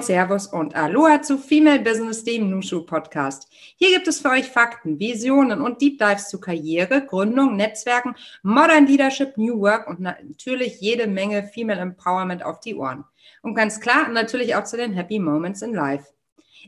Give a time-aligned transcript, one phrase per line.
[0.00, 3.48] moin, servus und aloha zu Female Business, dem Nushu Podcast.
[3.76, 8.86] Hier gibt es für euch Fakten, Visionen und Deep Dives zu Karriere, Gründung, Netzwerken, Modern
[8.86, 13.04] Leadership, New Work und natürlich jede Menge Female Empowerment auf die Ohren.
[13.42, 16.06] Und ganz klar natürlich auch zu den Happy Moments in Life.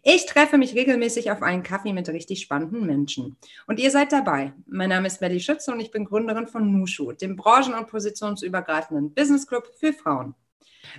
[0.03, 3.37] Ich treffe mich regelmäßig auf einen Kaffee mit richtig spannenden Menschen.
[3.67, 4.53] Und ihr seid dabei.
[4.67, 9.14] Mein Name ist Melly Schütze und ich bin Gründerin von Nushu, dem branchen- und positionsübergreifenden
[9.14, 10.34] Business Club für Frauen.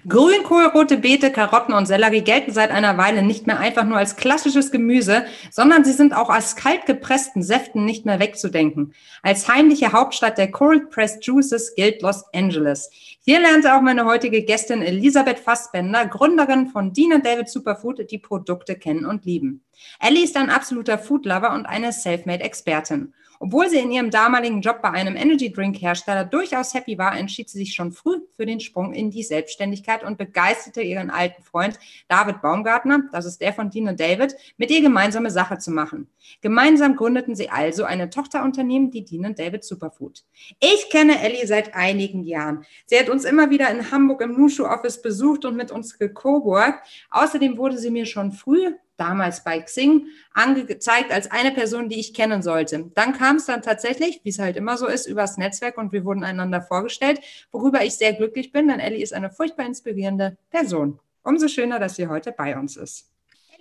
[0.08, 4.16] Grünkohl, rote Beete, Karotten und Sellerie gelten seit einer Weile nicht mehr einfach nur als
[4.16, 8.94] klassisches Gemüse, sondern sie sind auch als kalt gepressten Säften nicht mehr wegzudenken.
[9.22, 12.90] Als heimliche Hauptstadt der Cold Pressed Juices gilt Los Angeles.
[13.26, 18.76] Hier lernte auch meine heutige Gästin Elisabeth Fassbender, Gründerin von Dean David Superfood, die Produkte
[18.76, 19.62] kennen und lieben.
[20.00, 23.14] Ellie ist ein absoluter Foodlover und eine Selfmade-Expertin.
[23.46, 27.50] Obwohl sie in ihrem damaligen Job bei einem Energy Drink Hersteller durchaus happy war, entschied
[27.50, 31.78] sie sich schon früh für den Sprung in die Selbstständigkeit und begeisterte ihren alten Freund
[32.08, 36.08] David Baumgartner, das ist der von Dean David, mit ihr gemeinsame Sache zu machen.
[36.40, 40.24] Gemeinsam gründeten sie also eine Tochterunternehmen, die Dean David Superfood.
[40.62, 42.66] Ich kenne Ellie seit einigen Jahren.
[42.86, 46.88] Sie hat uns immer wieder in Hamburg im Nushu Office besucht und mit uns gecoworkt.
[47.12, 52.14] Außerdem wurde sie mir schon früh damals bei Xing angezeigt als eine Person, die ich
[52.14, 52.92] kennen sollte.
[52.96, 56.06] Dann kam es dann tatsächlich, wie es halt immer so ist, übers Netzwerk und wir
[56.06, 57.20] wurden einander vorgestellt,
[57.52, 61.00] worüber ich sehr glücklich bin, denn Ellie ist eine furchtbar inspirierende Person.
[61.24, 63.10] Umso schöner, dass sie heute bei uns ist.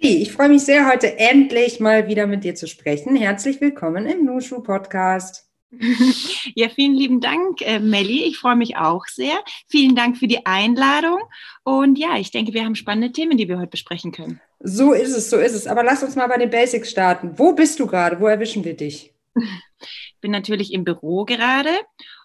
[0.00, 3.14] Ellie, ich freue mich sehr, heute endlich mal wieder mit dir zu sprechen.
[3.14, 5.51] Herzlich willkommen im Nushu Podcast.
[6.54, 8.24] Ja, vielen lieben Dank, äh, Melli.
[8.24, 9.42] Ich freue mich auch sehr.
[9.68, 11.20] Vielen Dank für die Einladung.
[11.64, 14.40] Und ja, ich denke, wir haben spannende Themen, die wir heute besprechen können.
[14.60, 15.66] So ist es, so ist es.
[15.66, 17.38] Aber lass uns mal bei den Basics starten.
[17.38, 18.20] Wo bist du gerade?
[18.20, 19.12] Wo erwischen wir dich?
[19.34, 21.70] Ich bin natürlich im Büro gerade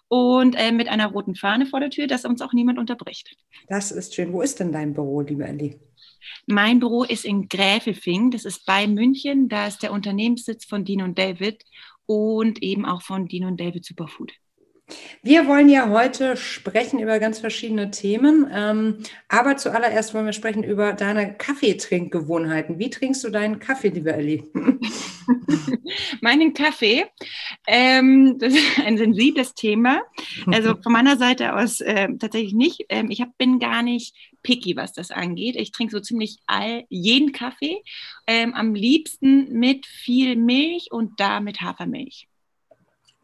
[0.08, 3.36] und äh, mit einer roten Fahne vor der Tür, dass uns auch niemand unterbricht.
[3.68, 4.32] Das ist schön.
[4.32, 5.80] Wo ist denn dein Büro, liebe Ellie?
[6.46, 11.02] Mein Büro ist in Gräfelfing, das ist bei München, da ist der Unternehmenssitz von Dean
[11.02, 11.64] und David
[12.08, 14.32] und eben auch von Dean und David Superfood.
[15.22, 18.98] Wir wollen ja heute sprechen über ganz verschiedene Themen, ähm,
[19.28, 22.78] aber zuallererst wollen wir sprechen über deine Kaffeetrinkgewohnheiten.
[22.78, 24.44] Wie trinkst du deinen Kaffee, liebe Ellie?
[26.22, 27.04] Meinen Kaffee,
[27.66, 30.00] ähm, das ist ein sensibles Thema.
[30.46, 32.86] Also von meiner Seite aus äh, tatsächlich nicht.
[32.88, 35.56] Ähm, ich hab, bin gar nicht picky, was das angeht.
[35.56, 37.82] Ich trinke so ziemlich all, jeden Kaffee,
[38.26, 42.28] ähm, am liebsten mit viel Milch und da mit Hafermilch.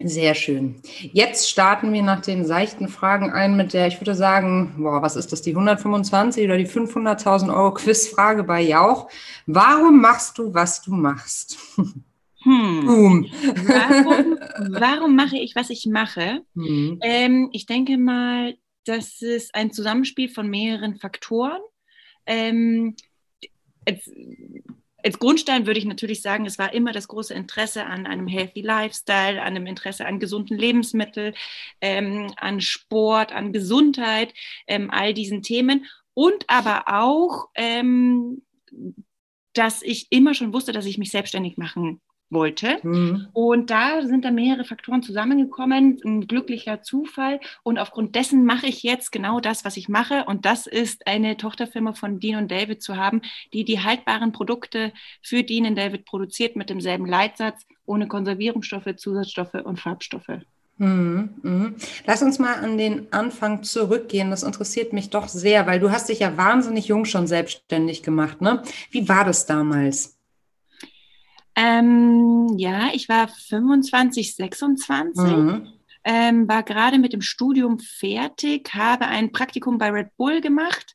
[0.01, 0.83] Sehr schön.
[1.13, 5.15] Jetzt starten wir nach den seichten Fragen ein mit der, ich würde sagen, boah, was
[5.15, 9.09] ist das, die 125 oder die 500.000 Euro Quizfrage bei Jauch.
[9.47, 11.59] Warum machst du, was du machst?
[12.45, 12.85] Hm.
[12.85, 13.27] Boom.
[13.67, 14.39] Warum,
[14.79, 16.43] warum, mache ich, was ich mache?
[16.55, 16.99] Hm.
[17.01, 18.55] Ähm, ich denke mal,
[18.85, 21.61] das ist ein Zusammenspiel von mehreren Faktoren.
[22.27, 22.97] Ähm,
[23.89, 24.11] jetzt,
[25.05, 28.63] als Grundstein würde ich natürlich sagen, es war immer das große Interesse an einem healthy
[28.63, 31.35] Lifestyle, an einem Interesse an gesunden Lebensmitteln,
[31.81, 34.33] ähm, an Sport, an Gesundheit,
[34.67, 38.43] ähm, all diesen Themen und aber auch, ähm,
[39.53, 42.01] dass ich immer schon wusste, dass ich mich selbstständig machen
[42.31, 42.79] wollte.
[42.83, 43.29] Mhm.
[43.33, 47.41] Und da sind dann mehrere Faktoren zusammengekommen, ein glücklicher Zufall.
[47.63, 50.25] Und aufgrund dessen mache ich jetzt genau das, was ich mache.
[50.27, 54.93] Und das ist eine Tochterfirma von Dean und David zu haben, die die haltbaren Produkte
[55.23, 60.41] für Dean und David produziert mit demselben Leitsatz, ohne Konservierungsstoffe, Zusatzstoffe und Farbstoffe.
[60.77, 61.77] Mhm, mhm.
[62.05, 64.31] Lass uns mal an den Anfang zurückgehen.
[64.31, 68.41] Das interessiert mich doch sehr, weil du hast dich ja wahnsinnig jung schon selbstständig gemacht.
[68.41, 68.63] Ne?
[68.91, 70.14] Wie war das damals?
[71.57, 75.73] Ähm, ja, ich war 25, 26, mhm.
[76.05, 80.95] ähm, war gerade mit dem Studium fertig, habe ein Praktikum bei Red Bull gemacht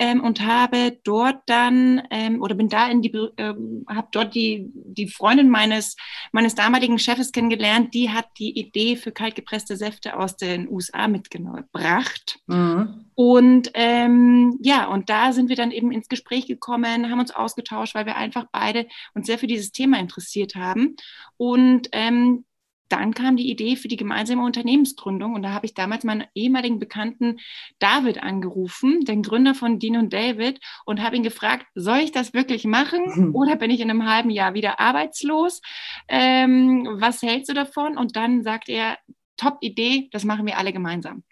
[0.00, 4.70] ähm, und habe dort dann ähm, oder bin da in die, ähm, habe dort die,
[4.74, 5.94] die Freundin meines,
[6.32, 12.38] meines damaligen Chefes kennengelernt, die hat die Idee für kaltgepresste Säfte aus den USA mitgebracht.
[12.46, 13.04] Mhm.
[13.14, 17.94] Und ähm, ja, und da sind wir dann eben ins Gespräch gekommen, haben uns ausgetauscht,
[17.94, 20.96] weil wir einfach beide uns sehr für dieses Thema interessiert haben.
[21.36, 22.46] Und ähm,
[22.90, 26.78] dann kam die Idee für die gemeinsame Unternehmensgründung und da habe ich damals meinen ehemaligen
[26.78, 27.38] Bekannten
[27.78, 32.34] David angerufen, den Gründer von Dean und David, und habe ihn gefragt, soll ich das
[32.34, 35.62] wirklich machen oder bin ich in einem halben Jahr wieder arbeitslos?
[36.08, 37.96] Ähm, was hältst du davon?
[37.96, 38.98] Und dann sagt er,
[39.36, 41.22] top Idee, das machen wir alle gemeinsam.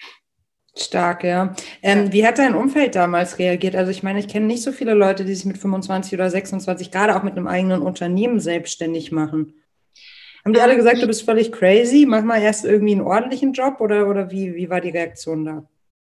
[0.76, 1.54] Stark, ja.
[1.82, 3.74] Ähm, wie hat dein Umfeld damals reagiert?
[3.74, 6.90] Also ich meine, ich kenne nicht so viele Leute, die sich mit 25 oder 26
[6.90, 9.54] gerade auch mit einem eigenen Unternehmen selbstständig machen.
[10.48, 12.06] Haben die alle ähm, gesagt, du bist völlig crazy?
[12.08, 15.68] Mach mal erst irgendwie einen ordentlichen Job oder, oder wie, wie war die Reaktion da?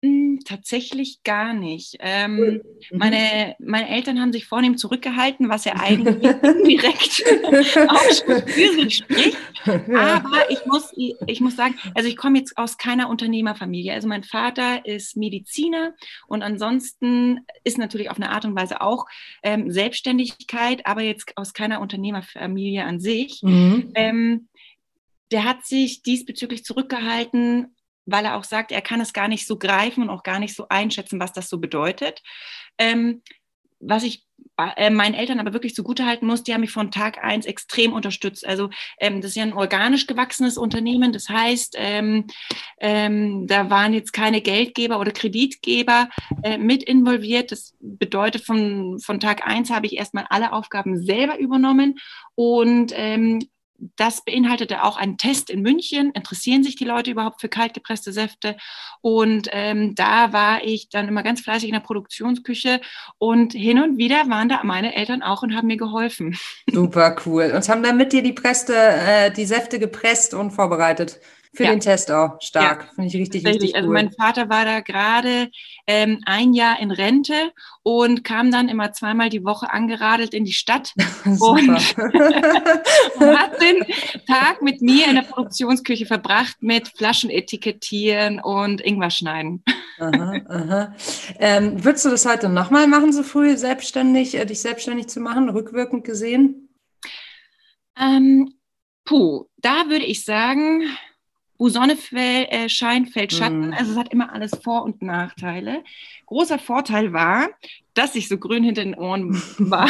[0.06, 1.96] Hm, tatsächlich gar nicht.
[2.00, 2.62] Ähm, mhm.
[2.92, 7.24] meine, meine Eltern haben sich vornehm zurückgehalten, was ja eigentlich direkt
[7.90, 9.36] auch schon für sich spricht.
[9.66, 13.92] Aber ich muss, ich muss sagen, also ich komme jetzt aus keiner Unternehmerfamilie.
[13.92, 15.94] Also mein Vater ist Mediziner
[16.28, 19.06] und ansonsten ist natürlich auf eine Art und Weise auch
[19.42, 23.40] ähm, Selbstständigkeit, aber jetzt aus keiner Unternehmerfamilie an sich.
[23.42, 23.90] Mhm.
[23.94, 24.48] Ähm,
[25.32, 27.75] der hat sich diesbezüglich zurückgehalten,
[28.06, 30.54] weil er auch sagt, er kann es gar nicht so greifen und auch gar nicht
[30.54, 32.22] so einschätzen, was das so bedeutet.
[32.78, 33.22] Ähm,
[33.80, 34.26] was ich
[34.76, 38.46] äh, meinen Eltern aber wirklich zugutehalten muss, die haben mich von Tag eins extrem unterstützt.
[38.46, 41.12] Also ähm, das ist ja ein organisch gewachsenes Unternehmen.
[41.12, 42.26] Das heißt, ähm,
[42.80, 46.08] ähm, da waren jetzt keine Geldgeber oder Kreditgeber
[46.42, 47.52] äh, mit involviert.
[47.52, 51.98] Das bedeutet, von, von Tag eins habe ich erstmal alle Aufgaben selber übernommen
[52.34, 53.40] und ähm,
[53.96, 56.10] das beinhaltete auch einen Test in München.
[56.12, 58.56] Interessieren sich die Leute überhaupt für kaltgepresste Säfte?
[59.00, 62.80] Und ähm, da war ich dann immer ganz fleißig in der Produktionsküche
[63.18, 66.36] und hin und wieder waren da meine Eltern auch und haben mir geholfen.
[66.72, 67.52] Super cool.
[67.54, 71.20] Und haben dann mit dir die Preste, äh, die Säfte gepresst und vorbereitet.
[71.56, 71.70] Für ja.
[71.70, 72.82] den Test auch stark.
[72.82, 72.88] Ja.
[72.94, 73.96] Finde ich richtig, richtig also cool.
[73.96, 75.50] Also mein Vater war da gerade
[75.86, 77.50] ähm, ein Jahr in Rente
[77.82, 80.92] und kam dann immer zweimal die Woche angeradelt in die Stadt
[81.24, 83.86] und, und, hat den
[84.26, 89.64] Tag mit mir in der Produktionsküche verbracht mit Flaschen etikettieren und Ingwer schneiden.
[89.98, 90.94] Aha, aha.
[91.38, 95.48] Ähm, würdest du das heute nochmal machen, so früh selbstständig, äh, dich selbstständig zu machen,
[95.48, 96.68] rückwirkend gesehen?
[97.98, 98.52] Ähm,
[99.06, 100.82] puh, da würde ich sagen,
[101.58, 103.70] wo Sonne fäll, äh, scheint, fällt Schatten.
[103.70, 103.72] Mm.
[103.72, 105.82] Also es hat immer alles Vor- und Nachteile.
[106.26, 107.48] Großer Vorteil war,
[107.94, 109.88] dass ich so grün hinter den Ohren war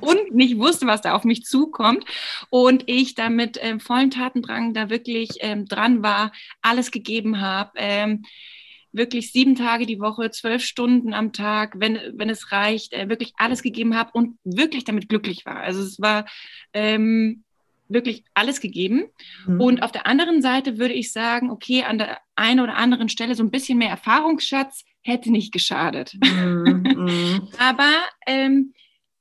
[0.00, 2.04] und nicht wusste, was da auf mich zukommt.
[2.50, 6.32] Und ich da mit ähm, vollen Tatendrang da wirklich ähm, dran war,
[6.62, 7.72] alles gegeben habe.
[7.76, 8.24] Ähm,
[8.92, 13.32] wirklich sieben Tage die Woche, zwölf Stunden am Tag, wenn, wenn es reicht, äh, wirklich
[13.36, 15.56] alles gegeben habe und wirklich damit glücklich war.
[15.56, 16.26] Also es war
[16.72, 17.44] ähm,
[17.88, 19.04] wirklich alles gegeben.
[19.46, 19.60] Mhm.
[19.60, 23.34] Und auf der anderen Seite würde ich sagen, okay, an der einen oder anderen Stelle
[23.34, 26.14] so ein bisschen mehr Erfahrungsschatz hätte nicht geschadet.
[26.22, 26.82] Mhm.
[26.96, 27.48] mhm.
[27.58, 27.90] Aber
[28.26, 28.72] ähm,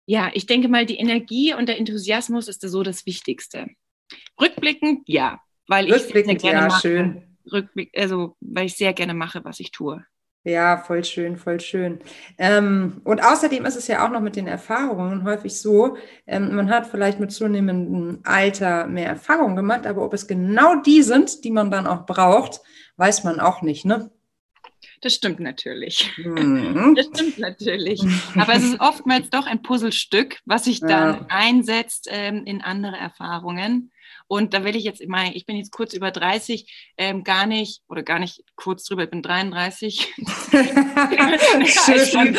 [0.06, 3.68] ja, ich denke mal, die Energie und der Enthusiasmus ist so das Wichtigste.
[4.40, 6.82] Rückblickend, ja, weil Rückblickend, ich sehr gerne ja, mache.
[6.82, 7.38] schön.
[7.52, 10.06] Rückblick, also weil ich sehr gerne mache, was ich tue.
[10.46, 12.00] Ja, voll schön, voll schön.
[12.38, 15.98] Ähm, und außerdem ist es ja auch noch mit den Erfahrungen häufig so,
[16.28, 21.02] ähm, man hat vielleicht mit zunehmendem Alter mehr Erfahrungen gemacht, aber ob es genau die
[21.02, 22.62] sind, die man dann auch braucht,
[22.98, 24.12] weiß man auch nicht, ne?
[25.02, 26.12] Das stimmt natürlich.
[26.18, 26.94] Mhm.
[26.96, 28.04] Das stimmt natürlich.
[28.36, 31.26] Aber es ist oftmals doch ein Puzzlestück, was sich dann ja.
[31.30, 33.92] einsetzt ähm, in andere Erfahrungen.
[34.28, 37.82] Und da will ich jetzt, immer, ich bin jetzt kurz über 30, ähm, gar nicht,
[37.88, 40.14] oder gar nicht kurz drüber, ich bin 33.
[41.76, 42.38] Schön.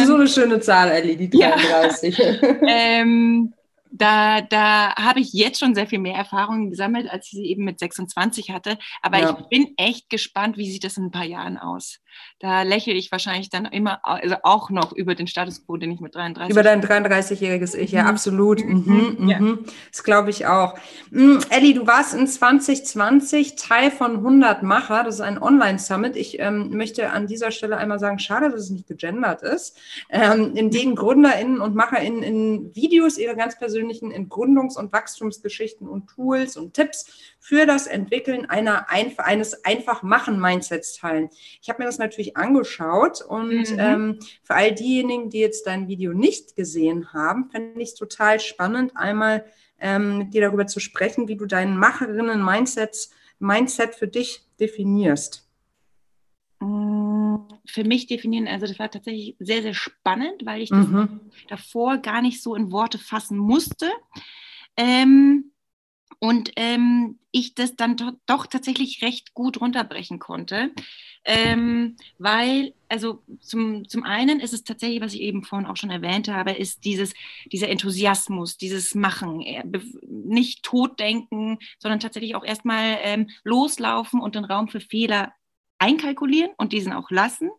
[0.06, 2.18] so eine schöne Zahl, Ellie, die 33.
[2.18, 2.34] Ja.
[2.66, 3.52] ähm,
[3.90, 7.64] da, da habe ich jetzt schon sehr viel mehr Erfahrungen gesammelt, als ich sie eben
[7.64, 8.78] mit 26 hatte.
[9.02, 9.36] Aber ja.
[9.38, 11.98] ich bin echt gespannt, wie sieht das in ein paar Jahren aus.
[12.38, 16.00] Da lächle ich wahrscheinlich dann immer, also auch noch über den Status quo, den ich
[16.00, 18.08] mit 33 Über dein 33-jähriges Ich, ja, mhm.
[18.08, 18.64] absolut.
[18.64, 19.40] Mhm, mhm, ja.
[19.40, 19.64] Mhm.
[19.90, 20.74] Das glaube ich auch.
[21.10, 25.04] Mhm, Elli, du warst in 2020 Teil von 100 Macher.
[25.04, 26.16] Das ist ein Online-Summit.
[26.16, 29.78] Ich ähm, möchte an dieser Stelle einmal sagen, schade, dass es nicht gegendert ist.
[30.08, 36.08] Ähm, in denen GründerInnen und MacherInnen in Videos ihre ganz persönlichen Entgründungs- und Wachstumsgeschichten und
[36.08, 37.06] Tools und Tipps
[37.38, 41.30] für das Entwickeln einer eines Einfach-Machen-Mindsets teilen.
[41.60, 43.78] Ich habe mir das natürlich angeschaut und mhm.
[43.78, 48.40] ähm, für all diejenigen, die jetzt dein Video nicht gesehen haben, fände ich es total
[48.40, 49.44] spannend, einmal
[49.78, 55.48] ähm, mit dir darüber zu sprechen, wie du deinen Macherinnen-Mindset Mindset für dich definierst.
[56.60, 61.20] Mm, für mich definieren, also das war tatsächlich sehr, sehr spannend, weil ich das mhm.
[61.48, 63.90] davor gar nicht so in Worte fassen musste.
[64.76, 65.52] Ähm,
[66.18, 70.72] und ähm, ich das dann do doch tatsächlich recht gut runterbrechen konnte.
[71.24, 75.90] Ähm, weil, also zum, zum einen ist es tatsächlich, was ich eben vorhin auch schon
[75.90, 77.12] erwähnt habe, ist dieses,
[77.52, 79.44] dieser Enthusiasmus, dieses Machen,
[80.08, 85.32] nicht totdenken, sondern tatsächlich auch erstmal ähm, loslaufen und den Raum für Fehler
[85.80, 87.50] einkalkulieren und diesen auch lassen,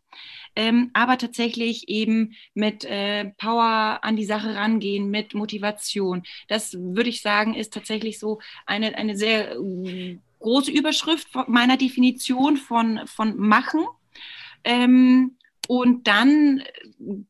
[0.55, 6.23] ähm, aber tatsächlich eben mit äh, Power an die Sache rangehen, mit Motivation.
[6.47, 12.57] Das würde ich sagen, ist tatsächlich so eine, eine sehr äh, große Überschrift meiner Definition
[12.57, 13.85] von, von Machen.
[14.63, 15.37] Ähm,
[15.67, 16.63] und dann,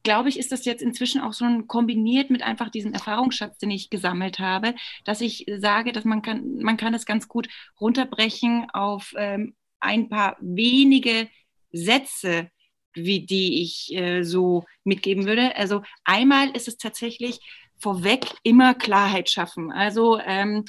[0.03, 3.89] glaube ich, ist das jetzt inzwischen auch ein kombiniert mit einfach diesem Erfahrungsschatz, den ich
[3.89, 9.13] gesammelt habe, dass ich sage, dass man kann, man kann es ganz gut runterbrechen auf
[9.15, 11.27] ähm, ein paar wenige
[11.71, 12.49] Sätze,
[12.93, 15.55] wie die ich äh, so mitgeben würde.
[15.55, 17.39] Also einmal ist es tatsächlich
[17.79, 19.71] vorweg immer Klarheit schaffen.
[19.71, 20.65] Also ähm,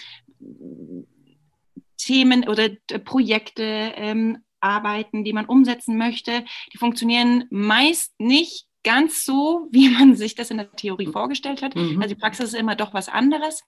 [1.96, 2.70] Themen oder
[3.04, 10.16] Projekte, ähm, Arbeiten, die man umsetzen möchte, die funktionieren meist nicht ganz so, wie man
[10.16, 11.74] sich das in der Theorie vorgestellt hat.
[11.74, 12.00] Mhm.
[12.00, 13.62] Also die Praxis ist immer doch was anderes.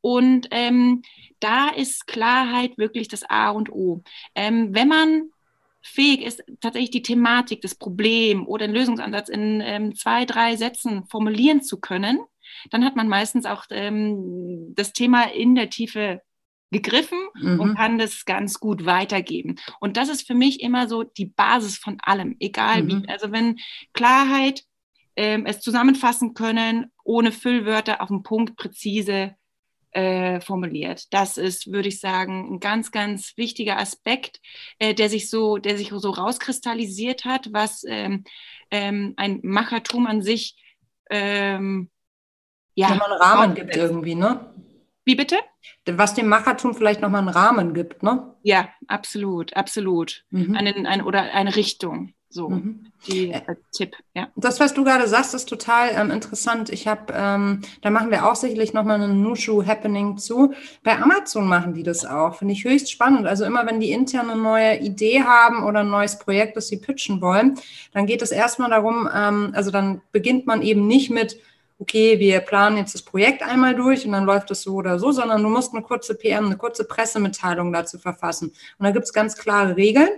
[0.00, 1.02] Und ähm,
[1.40, 4.02] da ist Klarheit wirklich das A und O.
[4.34, 5.30] Ähm, wenn man
[5.82, 11.06] fähig ist, tatsächlich die Thematik, das Problem oder den Lösungsansatz in ähm, zwei, drei Sätzen
[11.06, 12.20] formulieren zu können,
[12.70, 16.22] dann hat man meistens auch ähm, das Thema in der Tiefe
[16.76, 17.60] gegriffen mhm.
[17.60, 19.56] und kann das ganz gut weitergeben.
[19.80, 22.88] Und das ist für mich immer so die Basis von allem, egal mhm.
[22.88, 23.08] wie.
[23.08, 23.58] Also wenn
[23.92, 24.62] Klarheit,
[25.16, 29.34] ähm, es zusammenfassen können, ohne Füllwörter auf den Punkt präzise
[29.92, 31.06] äh, formuliert.
[31.10, 34.40] Das ist, würde ich sagen, ein ganz, ganz wichtiger Aspekt,
[34.78, 38.24] äh, der sich so, der sich so rauskristallisiert hat, was ähm,
[38.70, 40.56] ähm, ein Machertum an sich
[41.08, 41.88] ähm,
[42.78, 44.52] ja, Wenn man einen Rahmen gibt irgendwie, ne?
[45.06, 45.36] Wie bitte?
[45.86, 48.34] Was dem Machertum vielleicht nochmal einen Rahmen gibt, ne?
[48.42, 50.24] Ja, absolut, absolut.
[50.30, 50.56] Mhm.
[50.56, 52.12] Eine, eine, oder eine Richtung.
[52.28, 52.88] So, mhm.
[53.06, 54.28] die äh, Tipp, ja.
[54.34, 56.70] Das, was du gerade sagst, ist total ähm, interessant.
[56.70, 60.52] Ich habe, ähm, da machen wir auch sicherlich nochmal einen Nushu Happening zu.
[60.82, 62.34] Bei Amazon machen die das auch.
[62.34, 63.28] Finde ich höchst spannend.
[63.28, 66.78] Also immer, wenn die intern eine neue Idee haben oder ein neues Projekt, das sie
[66.78, 67.54] pitchen wollen,
[67.92, 71.38] dann geht es erstmal darum, ähm, also dann beginnt man eben nicht mit,
[71.78, 75.12] okay, wir planen jetzt das Projekt einmal durch und dann läuft es so oder so,
[75.12, 78.52] sondern du musst eine kurze PM, eine kurze Pressemitteilung dazu verfassen.
[78.78, 80.08] Und da gibt es ganz klare Regeln.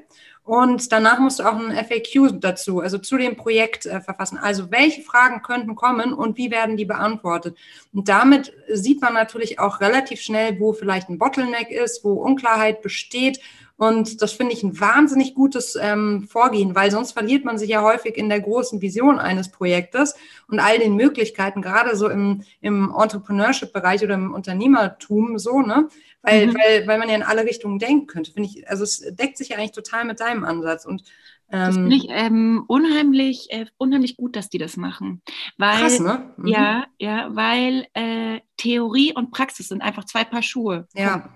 [0.45, 4.39] Und danach musst du auch ein FAQ dazu, also zu dem Projekt äh, verfassen.
[4.39, 7.59] Also welche Fragen könnten kommen und wie werden die beantwortet?
[7.93, 12.81] Und damit sieht man natürlich auch relativ schnell, wo vielleicht ein Bottleneck ist, wo Unklarheit
[12.81, 13.41] besteht
[13.79, 17.81] und das finde ich ein wahnsinnig gutes ähm, Vorgehen, weil sonst verliert man sich ja
[17.81, 20.17] häufig in der großen Vision eines Projektes
[20.49, 25.89] und all den Möglichkeiten, gerade so im, im Entrepreneurship-Bereich oder im Unternehmertum so, ne?
[26.23, 26.55] Weil, mhm.
[26.55, 28.33] weil, weil man ja in alle Richtungen denken könnte.
[28.33, 30.85] Finde ich, also es deckt sich ja eigentlich total mit deinem Ansatz.
[30.85, 31.05] Und
[31.49, 35.23] das finde ich ähm, unheimlich, äh, unheimlich gut, dass die das machen.
[35.57, 36.35] Weil, Krass, ne?
[36.37, 36.47] Mhm.
[36.49, 40.89] Ja, ja, weil äh, Theorie und Praxis sind einfach zwei Paar Schuhe.
[40.95, 41.31] Ja.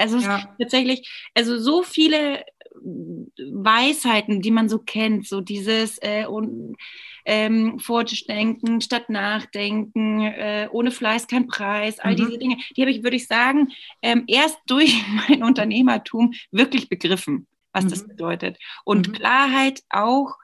[0.00, 0.54] Also ja.
[0.58, 2.44] tatsächlich, also so viele
[2.82, 6.76] Weisheiten, die man so kennt, so dieses äh, und,
[7.24, 12.16] ähm, Vordenken statt Nachdenken, äh, ohne Fleiß kein Preis, all mhm.
[12.16, 13.68] diese Dinge, die habe ich, würde ich sagen,
[14.02, 17.90] ähm, erst durch mein Unternehmertum wirklich begriffen, was mhm.
[17.90, 18.58] das bedeutet.
[18.84, 19.12] Und mhm.
[19.12, 20.36] Klarheit auch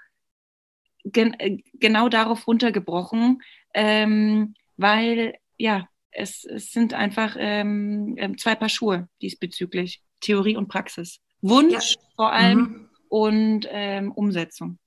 [1.05, 3.43] gen äh, genau darauf runtergebrochen,
[3.75, 10.69] ähm, weil ja, es, es sind einfach ähm, ähm, zwei Paar Schuhe diesbezüglich, Theorie und
[10.69, 11.19] Praxis.
[11.43, 12.01] Wunsch ja.
[12.17, 12.89] vor allem mhm.
[13.09, 14.79] und ähm, Umsetzung.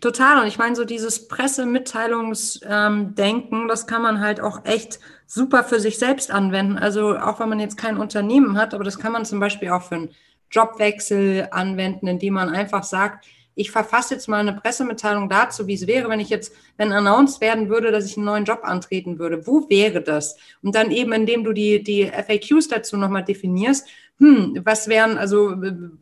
[0.00, 0.40] Total.
[0.40, 5.80] Und ich meine, so dieses Pressemitteilungsdenken, ähm, das kann man halt auch echt super für
[5.80, 6.78] sich selbst anwenden.
[6.78, 9.82] Also auch wenn man jetzt kein Unternehmen hat, aber das kann man zum Beispiel auch
[9.82, 10.10] für einen
[10.50, 15.86] Jobwechsel anwenden, indem man einfach sagt, ich verfasse jetzt mal eine Pressemitteilung dazu, wie es
[15.86, 19.46] wäre, wenn ich jetzt, wenn announced werden würde, dass ich einen neuen Job antreten würde.
[19.46, 20.36] Wo wäre das?
[20.62, 25.56] Und dann eben, indem du die, die FAQs dazu nochmal definierst, hm, was wären, also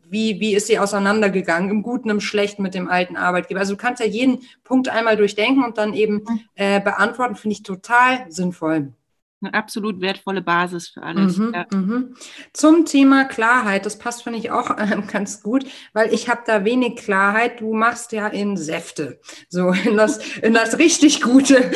[0.09, 3.59] wie, wie ist sie auseinandergegangen, im Guten, im Schlechten mit dem alten Arbeitgeber?
[3.59, 6.39] Also du kannst ja jeden Punkt einmal durchdenken und dann eben mhm.
[6.55, 8.93] äh, beantworten, finde ich total sinnvoll
[9.41, 11.37] eine absolut wertvolle Basis für alles.
[11.37, 11.65] Mhm, ja.
[11.73, 12.15] mhm.
[12.53, 16.63] Zum Thema Klarheit, das passt, finde ich, auch äh, ganz gut, weil ich habe da
[16.63, 17.59] wenig Klarheit.
[17.61, 19.19] Du machst ja in Säfte,
[19.49, 21.55] so in das, in das richtig gute,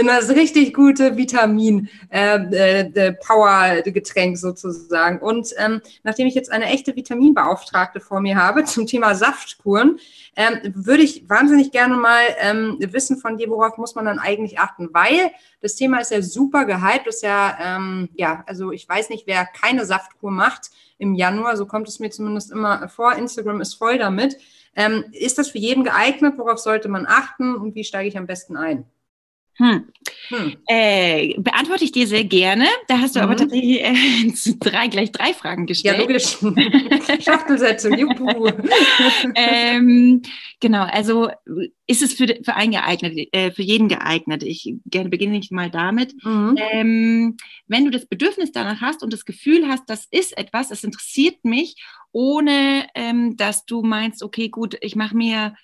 [0.00, 5.18] in das richtig gute Vitamin äh, äh, Getränk sozusagen.
[5.20, 9.98] Und ähm, nachdem ich jetzt eine echte Vitaminbeauftragte vor mir habe zum Thema Saftkuren,
[10.34, 14.58] ähm, würde ich wahnsinnig gerne mal ähm, wissen von dir, worauf muss man dann eigentlich
[14.58, 15.30] achten, weil
[15.62, 19.46] das Thema ist ja super gehypt, ist ja, ähm, ja, also ich weiß nicht, wer
[19.46, 23.96] keine Saftkur macht im Januar, so kommt es mir zumindest immer vor, Instagram ist voll
[23.96, 24.36] damit.
[24.74, 26.34] Ähm, ist das für jeden geeignet?
[26.36, 28.86] Worauf sollte man achten und wie steige ich am besten ein?
[29.56, 29.84] Hm.
[30.28, 30.56] Hm.
[30.66, 32.66] Äh, beantworte ich dir sehr gerne.
[32.88, 33.24] Da hast du mhm.
[33.24, 35.96] aber tatsächlich äh, drei, gleich drei Fragen gestellt.
[35.96, 36.38] Ja, logisch.
[37.24, 38.48] Schachtelsätze, juhu.
[39.34, 40.22] ähm,
[40.58, 41.28] genau, also
[41.86, 44.42] ist es für, für einen geeignet, äh, für jeden geeignet.
[44.42, 46.14] Ich gerne beginne ich mal damit.
[46.24, 46.56] Mhm.
[46.72, 50.82] Ähm, wenn du das Bedürfnis danach hast und das Gefühl hast, das ist etwas, es
[50.82, 51.76] interessiert mich,
[52.10, 55.54] ohne ähm, dass du meinst, okay, gut, ich mache mir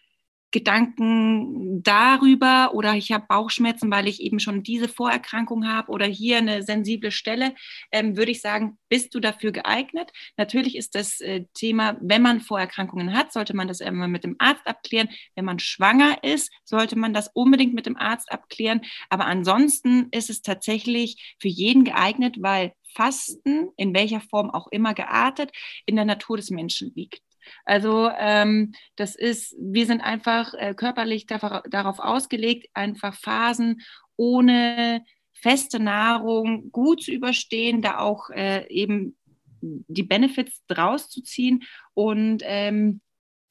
[0.50, 6.38] Gedanken darüber oder ich habe Bauchschmerzen, weil ich eben schon diese Vorerkrankung habe oder hier
[6.38, 7.54] eine sensible Stelle,
[7.92, 10.10] ähm, würde ich sagen, bist du dafür geeignet?
[10.36, 14.36] Natürlich ist das äh, Thema, wenn man Vorerkrankungen hat, sollte man das immer mit dem
[14.38, 15.10] Arzt abklären.
[15.34, 18.80] Wenn man schwanger ist, sollte man das unbedingt mit dem Arzt abklären.
[19.10, 24.94] Aber ansonsten ist es tatsächlich für jeden geeignet, weil Fasten, in welcher Form auch immer
[24.94, 25.52] geartet,
[25.86, 27.22] in der Natur des Menschen liegt.
[27.64, 33.82] Also ähm, das ist, wir sind einfach äh, körperlich darauf ausgelegt, einfach Phasen
[34.16, 39.16] ohne feste Nahrung gut zu überstehen, da auch äh, eben
[39.60, 41.64] die Benefits draus zu ziehen.
[41.94, 43.00] Und ähm,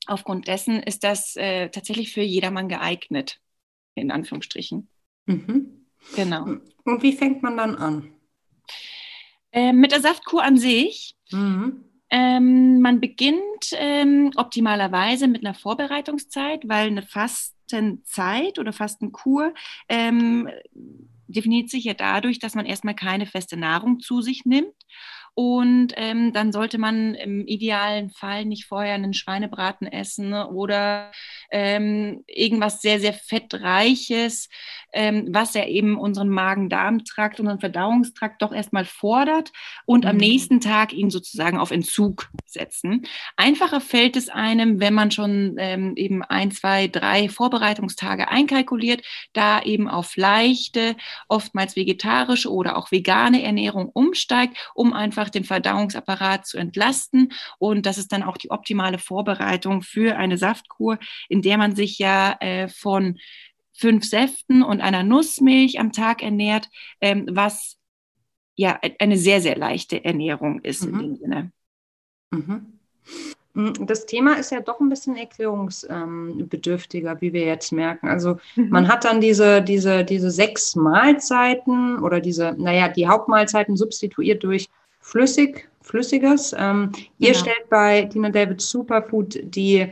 [0.05, 3.39] aufgrund dessen ist das äh, tatsächlich für jedermann geeignet,
[3.95, 4.89] in Anführungsstrichen.
[5.25, 5.85] Mhm.
[6.15, 6.57] Genau.
[6.83, 8.13] Und wie fängt man dann an?
[9.51, 11.15] Äh, mit der Saftkur an sich.
[11.31, 11.83] Mhm.
[12.09, 19.53] Ähm, man beginnt ähm, optimalerweise mit einer Vorbereitungszeit, weil eine Fastenzeit oder Fastenkur
[19.89, 20.49] ähm,
[21.27, 24.73] definiert sich ja dadurch, dass man erstmal keine feste Nahrung zu sich nimmt
[25.39, 31.11] und ähm, dann sollte man im idealen Fall nicht vorher einen Schweinebraten essen oder
[31.51, 34.49] ähm, irgendwas sehr, sehr fettreiches,
[34.93, 39.51] ähm, was ja eben unseren Magen-Darm-Trakt, unseren Verdauungstrakt doch erstmal fordert
[39.85, 40.09] und mhm.
[40.09, 43.05] am nächsten Tag ihn sozusagen auf Entzug setzen.
[43.35, 49.03] Einfacher fällt es einem, wenn man schon ähm, eben ein, zwei, drei Vorbereitungstage einkalkuliert,
[49.33, 50.95] da eben auf leichte,
[51.27, 57.33] oftmals vegetarische oder auch vegane Ernährung umsteigt, um einfach einfach den Verdauungsapparat zu entlasten.
[57.59, 60.97] Und das ist dann auch die optimale Vorbereitung für eine Saftkur,
[61.29, 63.17] in der man sich ja äh, von
[63.73, 66.69] fünf Säften und einer Nussmilch am Tag ernährt,
[67.01, 67.77] ähm, was
[68.55, 70.93] ja eine sehr, sehr leichte Ernährung ist mhm.
[70.93, 71.51] in dem Sinne.
[72.31, 72.79] Mhm.
[73.53, 78.07] Mm, das Thema ist ja doch ein bisschen erklärungsbedürftiger, wie wir jetzt merken.
[78.07, 78.69] Also mhm.
[78.69, 84.67] man hat dann diese, diese, diese sechs Mahlzeiten oder diese, naja, die Hauptmahlzeiten substituiert durch
[85.07, 86.53] flüssig, Flüssiges.
[86.57, 87.07] Ähm, genau.
[87.19, 89.87] Ihr stellt bei Tina David Superfood die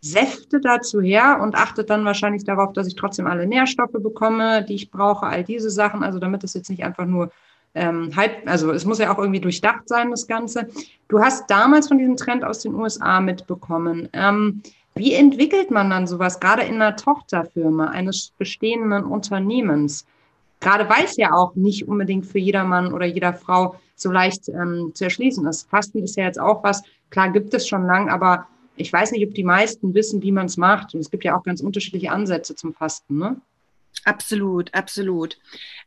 [0.00, 4.74] Säfte dazu her und achtet dann wahrscheinlich darauf, dass ich trotzdem alle Nährstoffe bekomme, die
[4.74, 6.04] ich brauche, all diese Sachen.
[6.04, 7.32] Also damit es jetzt nicht einfach nur
[7.74, 10.68] ähm, halb, also es muss ja auch irgendwie durchdacht sein, das Ganze.
[11.08, 14.08] Du hast damals von diesem Trend aus den USA mitbekommen.
[14.12, 14.62] Ähm,
[14.94, 20.06] wie entwickelt man dann sowas, gerade in einer Tochterfirma eines bestehenden Unternehmens?
[20.60, 24.92] Gerade weil es ja auch nicht unbedingt für jedermann oder jeder Frau so leicht ähm,
[24.94, 25.68] zu erschließen ist.
[25.68, 29.26] Fasten ist ja jetzt auch was, klar gibt es schon lang, aber ich weiß nicht,
[29.26, 30.94] ob die meisten wissen, wie man es macht.
[30.94, 33.40] Und es gibt ja auch ganz unterschiedliche Ansätze zum Fasten, ne?
[34.04, 35.38] Absolut, absolut.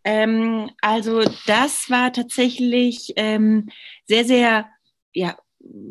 [0.03, 3.69] Ähm, also das war tatsächlich ähm,
[4.07, 4.65] sehr, sehr
[5.13, 5.37] ja,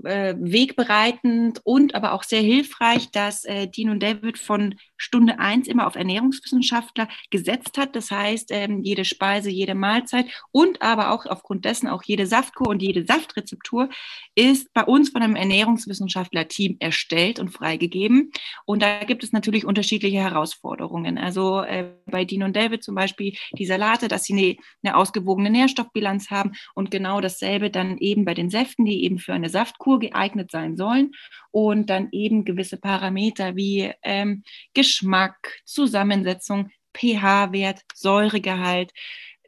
[0.04, 5.68] äh, wegbereitend und aber auch sehr hilfreich, dass äh, Dean und David von Stunde eins
[5.68, 7.94] immer auf Ernährungswissenschaftler gesetzt hat.
[7.96, 12.68] Das heißt, ähm, jede Speise, jede Mahlzeit und aber auch aufgrund dessen auch jede Saftkur
[12.68, 13.88] und jede Saftrezeptur
[14.34, 18.32] ist bei uns von einem Ernährungswissenschaftler-Team erstellt und freigegeben.
[18.64, 21.18] Und da gibt es natürlich unterschiedliche Herausforderungen.
[21.18, 25.50] Also äh, bei Dean und David zum Beispiel die Salate, dass sie eine, eine ausgewogene
[25.50, 29.98] Nährstoffbilanz haben und genau dasselbe dann eben bei den Säften, die eben für eine Saftkur
[29.98, 31.12] geeignet sein sollen
[31.50, 34.42] und dann eben gewisse Parameter wie ähm,
[34.72, 38.92] Geschmack, Zusammensetzung, pH-Wert, Säuregehalt,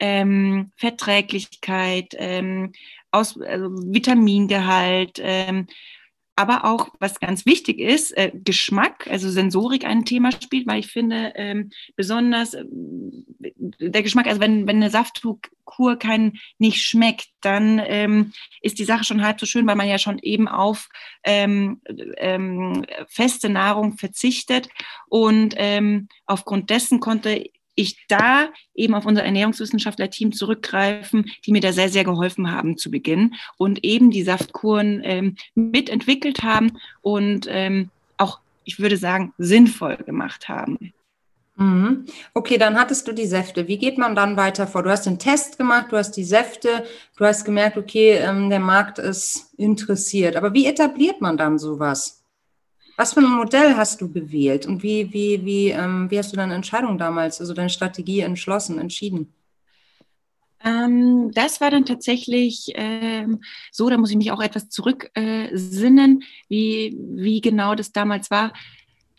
[0.00, 2.72] ähm, Verträglichkeit, ähm,
[3.10, 5.66] aus, also Vitamingehalt, ähm,
[6.34, 10.86] aber auch, was ganz wichtig ist, äh, Geschmack, also Sensorik ein Thema spielt, weil ich
[10.86, 12.64] finde, ähm, besonders äh,
[13.78, 15.38] der Geschmack, also wenn, wenn eine Saftkur
[15.98, 19.98] kein nicht schmeckt, dann ähm, ist die Sache schon halb so schön, weil man ja
[19.98, 20.88] schon eben auf
[21.24, 21.80] ähm,
[22.16, 24.68] ähm feste Nahrung verzichtet.
[25.08, 31.72] Und ähm, aufgrund dessen konnte ich da eben auf unser Ernährungswissenschaftler-Team zurückgreifen, die mir da
[31.72, 37.90] sehr, sehr geholfen haben zu Beginn und eben die Saftkuren ähm, mitentwickelt haben und ähm,
[38.16, 40.92] auch, ich würde sagen, sinnvoll gemacht haben.
[41.56, 42.06] Mhm.
[42.34, 43.68] Okay, dann hattest du die Säfte.
[43.68, 44.82] Wie geht man dann weiter vor?
[44.82, 46.84] Du hast den Test gemacht, du hast die Säfte,
[47.16, 50.36] du hast gemerkt, okay, ähm, der Markt ist interessiert.
[50.36, 52.21] Aber wie etabliert man dann sowas?
[53.02, 56.36] Was für ein Modell hast du gewählt und wie, wie, wie, ähm, wie hast du
[56.36, 59.34] deine Entscheidung damals, also deine Strategie entschlossen, entschieden?
[60.64, 63.40] Ähm, das war dann tatsächlich ähm,
[63.72, 68.52] so, da muss ich mich auch etwas zurücksinnen, äh, wie, wie genau das damals war.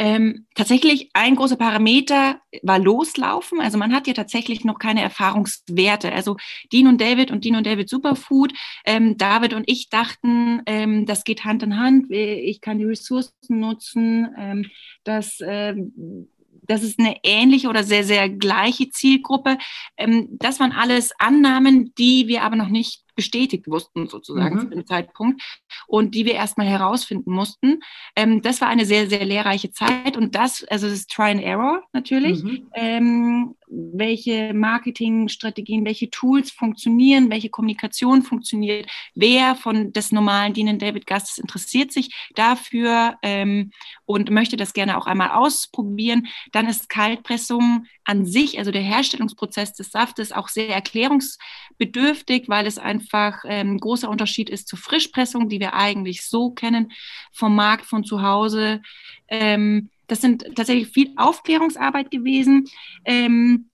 [0.04, 3.62] Ähm, tatsächlich ein großer Parameter war Loslaufen.
[3.62, 6.12] Also man hat ja tatsächlich noch keine Erfahrungswerte.
[6.12, 6.36] Also
[6.74, 8.52] Dean und David und Dean und David Superfood.
[8.86, 12.12] Ähm, David und ich dachten, ähm, das geht Hand in Hand.
[12.12, 14.28] Ich kann die Ressourcen nutzen.
[14.38, 14.66] Ähm,
[15.06, 16.28] das ähm,
[16.68, 19.58] das ist eine ähnliche oder sehr, sehr gleiche Zielgruppe.
[19.98, 24.60] Ähm, das waren alles Annahmen, die wir aber noch nicht bestätigt wussten, sozusagen mhm.
[24.60, 25.42] zu dem Zeitpunkt,
[25.88, 27.80] und die wir erstmal herausfinden mussten.
[28.16, 31.44] Ähm, das war eine sehr, sehr lehrreiche Zeit und das, also das ist Try and
[31.44, 32.44] Error natürlich.
[32.44, 33.56] Mhm.
[33.74, 41.08] Ähm, welche Marketingstrategien, welche Tools funktionieren, welche Kommunikation funktioniert, wer von des normalen Dienen David
[41.08, 43.72] Gastes interessiert sich dafür ähm,
[44.06, 49.74] und möchte das gerne auch einmal ausprobieren, dann ist Kaltpressung an sich, also der Herstellungsprozess
[49.74, 55.50] des Saftes, auch sehr erklärungsbedürftig, weil es einfach ähm, ein großer Unterschied ist zur Frischpressung,
[55.50, 56.92] die wir eigentlich so kennen
[57.32, 58.82] vom Markt, von zu Hause.
[59.30, 62.66] Ähm, das sind tatsächlich viel Aufklärungsarbeit gewesen.
[63.06, 63.70] Ähm,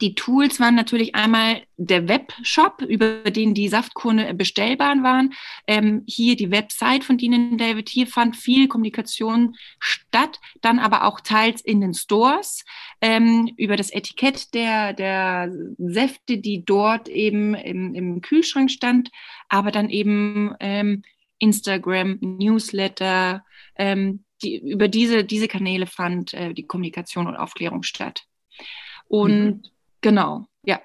[0.00, 5.34] die Tools waren natürlich einmal der Webshop, über den die Saftkurne bestellbar waren.
[5.68, 7.88] Ähm, hier die Website von Dean David.
[7.88, 12.64] Hier fand viel Kommunikation statt, dann aber auch teils in den Stores
[13.00, 19.10] ähm, über das Etikett der, der Säfte, die dort eben im, im Kühlschrank stand,
[19.48, 21.02] aber dann eben ähm,
[21.38, 23.44] Instagram, Newsletter,
[23.76, 28.24] ähm, die, über diese, diese Kanäle fand äh, die Kommunikation und Aufklärung statt.
[29.08, 29.62] Und mhm.
[30.00, 30.80] genau, ja.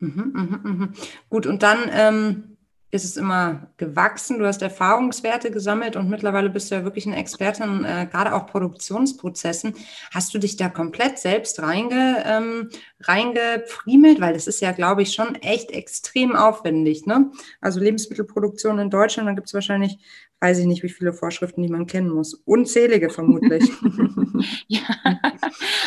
[0.00, 0.88] Mhm, mh, mh.
[1.28, 2.58] Gut, und dann ähm,
[2.90, 4.38] ist es immer gewachsen.
[4.38, 8.46] Du hast Erfahrungswerte gesammelt und mittlerweile bist du ja wirklich eine Expertin, äh, gerade auch
[8.46, 9.74] Produktionsprozessen.
[10.10, 14.20] Hast du dich da komplett selbst reinge, ähm, reingefriemelt?
[14.20, 17.04] Weil das ist ja, glaube ich, schon echt extrem aufwendig.
[17.04, 17.30] Ne?
[17.60, 19.98] Also Lebensmittelproduktion in Deutschland, da gibt es wahrscheinlich
[20.40, 22.34] weiß ich nicht, wie viele Vorschriften, die man kennen muss.
[22.34, 23.64] Unzählige vermutlich.
[24.68, 24.82] ja,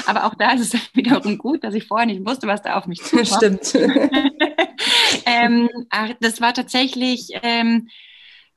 [0.06, 2.88] aber auch da ist es wiederum gut, dass ich vorher nicht wusste, was da auf
[2.88, 3.28] mich zukommt.
[3.28, 3.74] Stimmt.
[5.26, 5.70] ähm,
[6.20, 7.30] das war tatsächlich...
[7.44, 7.90] Ähm,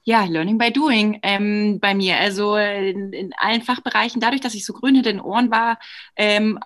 [0.07, 2.18] ja, Learning by Doing ähm, bei mir.
[2.18, 5.78] Also in, in, allen Fachbereichen, dadurch, dass ich so grün hinter den Ohren war,
[6.14, 6.59] ähm,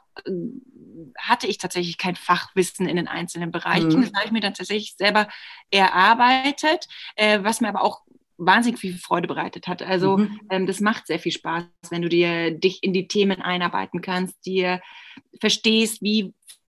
[1.16, 3.88] hatte ich tatsächlich kein Fachwissen in den einzelnen Bereichen.
[3.88, 4.02] Mhm.
[4.02, 5.28] Das habe ich mir dann tatsächlich selber
[5.70, 8.02] erarbeitet, äh, was mir aber auch
[8.38, 9.82] wahnsinnig viel Freude bereitet hat.
[9.82, 10.40] Also mhm.
[10.50, 14.46] ähm, das macht sehr viel Spaß, wenn du dir dich in die Themen einarbeiten kannst,
[14.46, 14.80] dir
[15.40, 16.32] verstehst, wie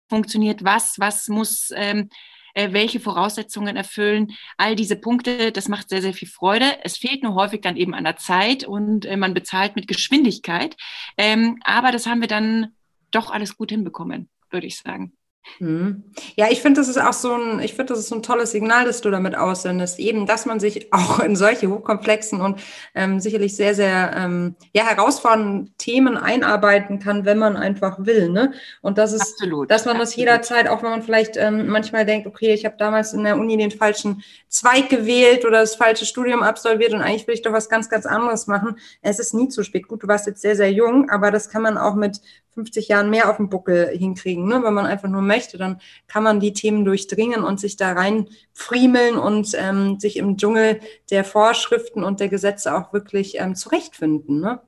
[0.09, 2.09] funktioniert was, was muss ähm,
[2.55, 4.33] äh, welche Voraussetzungen erfüllen.
[4.57, 6.79] All diese Punkte, das macht sehr, sehr viel Freude.
[6.83, 10.77] Es fehlt nur häufig dann eben an der Zeit und äh, man bezahlt mit Geschwindigkeit.
[11.17, 12.75] Ähm, aber das haben wir dann
[13.11, 15.18] doch alles gut hinbekommen, würde ich sagen.
[15.61, 16.05] Mhm.
[16.37, 18.53] Ja, ich finde, das ist auch so ein, ich finde, das ist so ein tolles
[18.53, 22.61] Signal, das du damit aussendest, eben, dass man sich auch in solche hochkomplexen und
[22.95, 28.29] ähm, sicherlich sehr, sehr ähm, ja, herausfordernden Themen einarbeiten kann, wenn man einfach will.
[28.29, 28.53] Ne?
[28.83, 30.09] Und das ist, absolut, dass man absolut.
[30.09, 33.37] das jederzeit, auch wenn man vielleicht ähm, manchmal denkt, okay, ich habe damals in der
[33.37, 37.53] Uni den falschen Zweig gewählt oder das falsche Studium absolviert und eigentlich will ich doch
[37.53, 38.77] was ganz, ganz anderes machen.
[39.03, 39.89] Es ist nie zu spät.
[39.89, 42.21] Gut, du warst jetzt sehr, sehr jung, aber das kann man auch mit
[42.59, 44.49] 50 Jahren mehr auf dem Buckel hinkriegen.
[44.49, 44.65] Ne?
[44.65, 48.29] Wenn man einfach nur möchte, dann kann man die Themen durchdringen und sich da rein
[48.53, 54.41] friemeln und ähm, sich im Dschungel der Vorschriften und der Gesetze auch wirklich ähm, zurechtfinden.
[54.41, 54.61] Ne?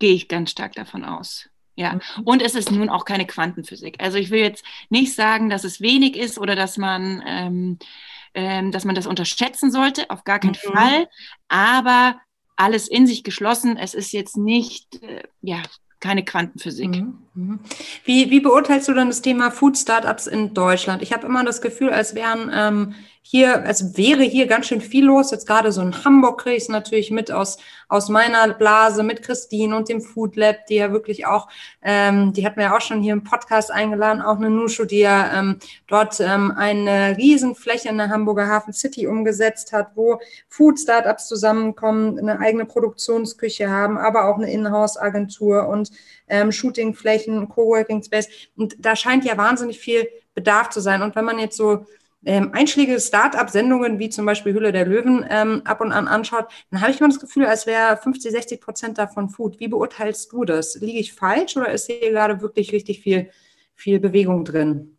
[0.00, 1.48] Gehe ich ganz stark davon aus.
[1.76, 4.02] Ja, und es ist nun auch keine Quantenphysik.
[4.02, 7.78] Also ich will jetzt nicht sagen, dass es wenig ist oder dass man, ähm,
[8.34, 10.72] ähm, dass man das unterschätzen sollte, auf gar keinen mhm.
[10.72, 11.08] Fall.
[11.46, 12.16] Aber
[12.56, 13.76] alles in sich geschlossen.
[13.76, 15.62] Es ist jetzt nicht, äh, ja,
[16.00, 16.88] keine Quantenphysik.
[16.88, 17.18] Mhm.
[18.04, 21.02] Wie, wie beurteilst du dann das Thema Food Startups in Deutschland?
[21.02, 22.94] Ich habe immer das Gefühl, als wären ähm,
[23.30, 25.30] hier, es wäre hier ganz schön viel los.
[25.30, 29.22] Jetzt gerade so in Hamburg kriege ich es natürlich mit aus, aus meiner Blase, mit
[29.22, 31.48] Christine und dem Food Lab, die ja wirklich auch,
[31.82, 35.00] ähm, die hat mir ja auch schon hier im Podcast eingeladen, auch eine Nushu, die
[35.00, 41.28] ja ähm, dort ähm, eine Riesenfläche in der Hamburger Hafen City umgesetzt hat, wo Food-Startups
[41.28, 45.90] zusammenkommen, eine eigene Produktionsküche haben, aber auch eine Inhouse-Agentur und
[46.28, 48.28] ähm, Shootingflächen, Coworking Space.
[48.56, 51.02] Und da scheint ja wahnsinnig viel Bedarf zu sein.
[51.02, 51.86] Und wenn man jetzt so
[52.24, 56.80] ähm, einschlägige Start-up-Sendungen wie zum Beispiel Hülle der Löwen ähm, ab und an anschaut, dann
[56.80, 59.60] habe ich immer das Gefühl, als wäre 50, 60 Prozent davon Food.
[59.60, 60.76] Wie beurteilst du das?
[60.76, 63.30] Liege ich falsch oder ist hier gerade wirklich richtig viel,
[63.74, 64.97] viel Bewegung drin?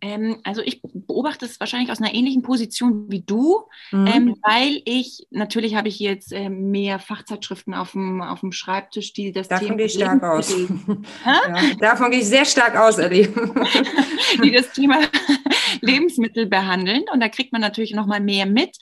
[0.00, 4.06] Ähm, also ich beobachte es wahrscheinlich aus einer ähnlichen Position wie du, mhm.
[4.06, 9.12] ähm, weil ich, natürlich habe ich jetzt äh, mehr Fachzeitschriften auf dem, auf dem Schreibtisch,
[9.12, 9.76] die das Davon Thema...
[9.78, 10.54] gehe ich stark aus.
[11.26, 13.28] ja, davon gehe ich sehr stark aus, Ellie.
[14.42, 15.00] die das Thema
[15.80, 18.76] Lebensmittel behandeln und da kriegt man natürlich noch mal mehr mit.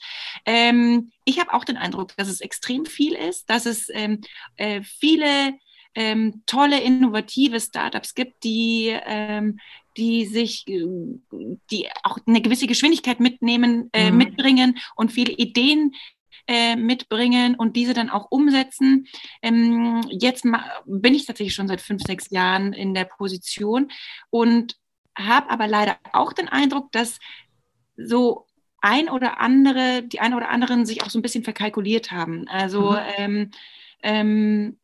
[0.45, 4.21] Ähm, ich habe auch den Eindruck, dass es extrem viel ist, dass es ähm,
[4.55, 5.53] äh, viele
[5.97, 9.59] ähm, tolle, innovative Startups gibt, die, ähm,
[9.97, 14.17] die sich, die auch eine gewisse Geschwindigkeit mitnehmen, äh, mhm.
[14.17, 15.93] mitbringen und viele Ideen
[16.47, 19.07] äh, mitbringen und diese dann auch umsetzen.
[19.41, 20.45] Ähm, jetzt
[20.85, 23.91] bin ich tatsächlich schon seit fünf, sechs Jahren in der Position
[24.29, 24.77] und
[25.17, 27.19] habe aber leider auch den Eindruck, dass
[27.97, 28.45] so
[28.79, 32.47] ein oder andere, die ein oder anderen sich auch so ein bisschen verkalkuliert haben.
[32.47, 32.97] Also mhm.
[33.17, 33.51] ähm,
[34.03, 34.77] ähm,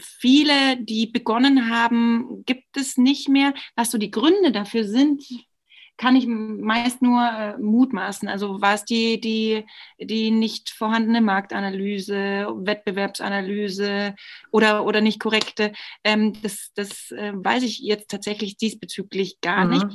[0.00, 3.54] viele, die begonnen haben, gibt es nicht mehr.
[3.76, 5.22] Was so die Gründe dafür sind,
[5.96, 8.28] kann ich meist nur äh, mutmaßen.
[8.28, 9.64] Also war es die, die,
[10.00, 14.16] die nicht vorhandene Marktanalyse, Wettbewerbsanalyse
[14.50, 15.72] oder, oder nicht korrekte.
[16.02, 19.70] Ähm, das das äh, weiß ich jetzt tatsächlich diesbezüglich gar mhm.
[19.70, 19.86] nicht.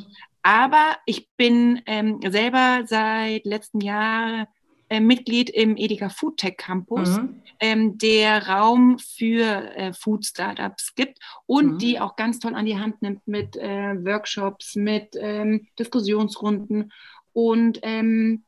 [0.44, 4.48] Aber ich bin ähm, selber seit letztem Jahr
[4.90, 7.42] äh, Mitglied im Edeka Food Tech Campus, mhm.
[7.60, 11.78] ähm, der Raum für äh, Food Startups gibt und mhm.
[11.78, 16.92] die auch ganz toll an die Hand nimmt mit äh, Workshops, mit ähm, Diskussionsrunden.
[17.34, 18.44] Und ähm,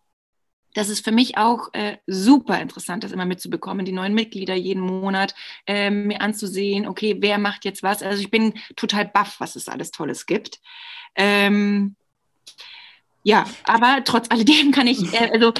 [0.73, 4.81] das ist für mich auch äh, super interessant, das immer mitzubekommen, die neuen Mitglieder jeden
[4.81, 5.33] Monat
[5.65, 8.03] äh, mir anzusehen, okay, wer macht jetzt was.
[8.03, 10.61] Also ich bin total baff, was es alles Tolles gibt.
[11.15, 11.95] Ähm,
[13.23, 15.53] ja, aber trotz alledem kann ich, äh, also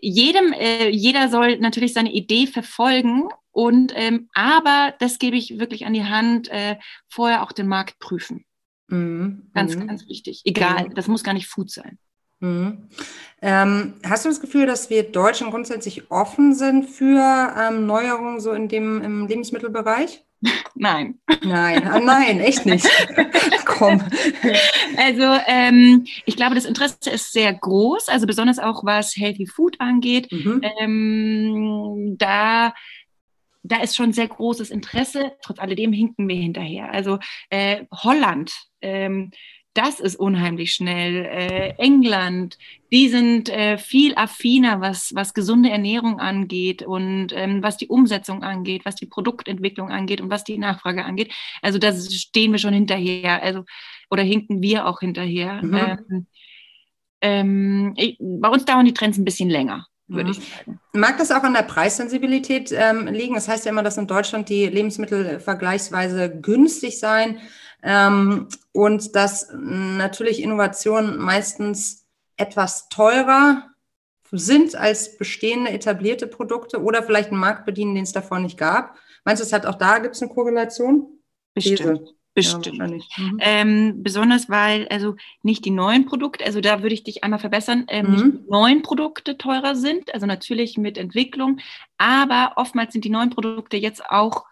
[0.00, 5.86] jedem, äh, jeder soll natürlich seine Idee verfolgen und ähm, aber das gebe ich wirklich
[5.86, 6.76] an die Hand, äh,
[7.08, 8.44] vorher auch den Markt prüfen.
[8.88, 9.50] Mhm.
[9.54, 9.86] Ganz, mhm.
[9.86, 10.42] ganz wichtig.
[10.44, 10.94] Egal, mhm.
[10.94, 11.98] das muss gar nicht Food sein.
[12.40, 12.88] Mhm.
[13.42, 18.52] Ähm, hast du das Gefühl, dass wir Deutschen grundsätzlich offen sind für ähm, Neuerungen so
[18.52, 20.24] in dem im Lebensmittelbereich?
[20.74, 21.18] Nein.
[21.42, 22.86] Nein, ah, nein, echt nicht.
[23.64, 24.00] Komm.
[24.96, 29.80] Also ähm, ich glaube, das Interesse ist sehr groß, also besonders auch was Healthy Food
[29.80, 30.30] angeht.
[30.30, 30.60] Mhm.
[30.78, 32.72] Ähm, da
[33.64, 35.32] da ist schon sehr großes Interesse.
[35.42, 36.92] Trotz alledem hinken wir hinterher.
[36.92, 37.18] Also
[37.50, 39.30] äh, Holland ähm,
[39.78, 41.24] das ist unheimlich schnell.
[41.24, 42.58] Äh, England,
[42.90, 48.42] die sind äh, viel affiner, was, was gesunde Ernährung angeht und ähm, was die Umsetzung
[48.42, 51.32] angeht, was die Produktentwicklung angeht und was die Nachfrage angeht.
[51.62, 53.64] Also da stehen wir schon hinterher, also
[54.10, 55.62] oder hinken wir auch hinterher.
[55.62, 55.74] Mhm.
[55.74, 56.26] Ähm,
[57.20, 60.38] ähm, ich, bei uns dauern die Trends ein bisschen länger würde mhm.
[60.38, 60.80] ich sagen.
[60.94, 63.34] Mag das auch an der Preissensibilität ähm, liegen?
[63.34, 67.40] Das heißt ja immer, dass in Deutschland die Lebensmittel vergleichsweise günstig seien.
[67.82, 73.64] Ähm, und dass natürlich Innovationen meistens etwas teurer
[74.30, 78.96] sind als bestehende etablierte Produkte oder vielleicht einen Markt bedienen, den es davor nicht gab.
[79.24, 81.06] Meinst du, es hat auch da gibt es eine Korrelation?
[81.54, 82.14] Bestimmt.
[82.34, 82.78] Bestimmt.
[82.78, 83.38] Ja, mhm.
[83.40, 87.86] ähm, besonders weil also nicht die neuen Produkte, also da würde ich dich einmal verbessern,
[87.88, 88.12] ähm, mhm.
[88.12, 91.58] nicht die neuen Produkte teurer sind, also natürlich mit Entwicklung,
[91.96, 94.44] aber oftmals sind die neuen Produkte jetzt auch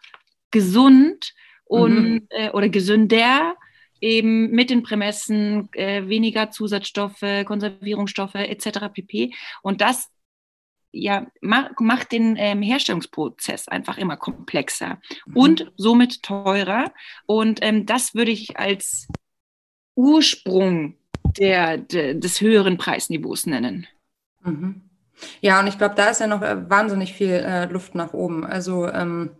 [0.51, 1.33] gesund
[1.67, 2.27] und mhm.
[2.31, 3.55] äh, oder gesünder
[4.01, 8.93] eben mit den Prämessen äh, weniger Zusatzstoffe, Konservierungsstoffe etc.
[8.93, 9.33] pp.
[9.63, 10.11] Und das
[10.93, 15.37] ja, macht den ähm, Herstellungsprozess einfach immer komplexer mhm.
[15.37, 16.93] und somit teurer.
[17.27, 19.09] Und ähm, das würde ich als
[19.95, 20.97] Ursprung
[21.39, 23.87] der, der, des höheren Preisniveaus nennen.
[24.43, 24.83] Mhm.
[25.41, 28.45] Ja, und ich glaube, da ist ja noch äh, wahnsinnig viel äh, Luft nach oben.
[28.45, 29.31] Also ähm,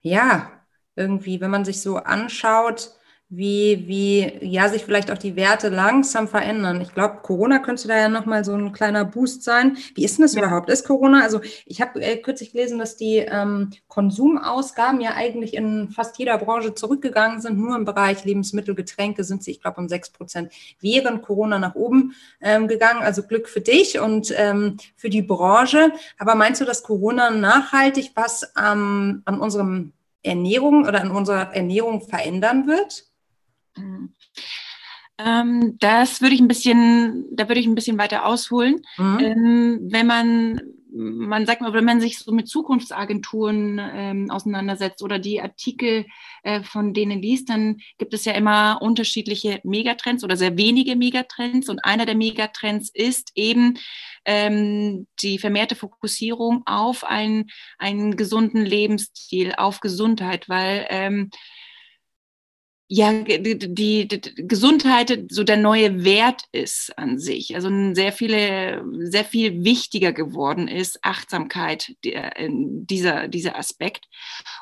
[0.00, 0.59] ja,
[0.96, 2.92] irgendwie, wenn man sich so anschaut,
[3.32, 6.80] wie, wie ja sich vielleicht auch die Werte langsam verändern.
[6.80, 9.76] Ich glaube, Corona könnte da ja nochmal so ein kleiner Boost sein.
[9.94, 10.42] Wie ist denn das ja.
[10.42, 10.68] überhaupt?
[10.68, 11.22] Ist Corona?
[11.22, 16.38] Also ich habe äh, kürzlich gelesen, dass die ähm, Konsumausgaben ja eigentlich in fast jeder
[16.38, 17.56] Branche zurückgegangen sind.
[17.56, 21.76] Nur im Bereich Lebensmittel, Getränke sind sie, ich glaube, um sechs Prozent während Corona nach
[21.76, 23.00] oben ähm, gegangen.
[23.00, 25.92] Also Glück für dich und ähm, für die Branche.
[26.18, 29.92] Aber meinst du, dass Corona nachhaltig was ähm, an unserem
[30.22, 33.04] Ernährung oder an unserer Ernährung verändern wird?
[33.76, 34.14] Mhm.
[35.18, 38.80] Ähm, das würde ich ein bisschen, da würde ich ein bisschen weiter ausholen.
[38.96, 39.18] Mhm.
[39.18, 40.60] Ähm, wenn man,
[40.92, 46.06] man sagt mal, wenn man sich so mit Zukunftsagenturen ähm, auseinandersetzt oder die Artikel
[46.42, 51.68] äh, von denen liest, dann gibt es ja immer unterschiedliche Megatrends oder sehr wenige Megatrends.
[51.68, 53.78] Und einer der Megatrends ist eben
[54.24, 61.30] ähm, die vermehrte Fokussierung auf einen, einen gesunden Lebensstil, auf Gesundheit, weil ähm,
[62.92, 67.54] ja, die, die, die, Gesundheit so der neue Wert ist an sich.
[67.54, 74.06] Also sehr viele, sehr viel wichtiger geworden ist Achtsamkeit, der, dieser, dieser Aspekt.